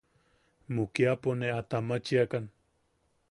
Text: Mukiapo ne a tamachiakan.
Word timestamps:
Mukiapo 0.73 1.29
ne 1.39 1.47
a 1.57 1.61
tamachiakan. 1.69 2.45